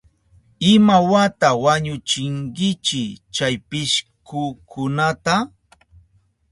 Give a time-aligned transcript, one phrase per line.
[0.73, 3.03] ¿Imawata wañuchinkichi
[3.35, 5.35] chay pishkukunata?